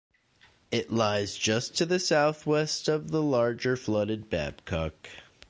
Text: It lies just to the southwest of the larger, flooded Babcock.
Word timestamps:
It 0.71 0.91
lies 0.91 1.37
just 1.37 1.77
to 1.77 1.85
the 1.85 1.99
southwest 1.99 2.87
of 2.87 3.11
the 3.11 3.21
larger, 3.21 3.77
flooded 3.77 4.31
Babcock. 4.31 5.07